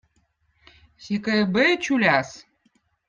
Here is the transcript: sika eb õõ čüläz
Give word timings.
sika 1.03 1.31
eb 1.41 1.55
õõ 1.61 1.71
čüläz 1.83 2.29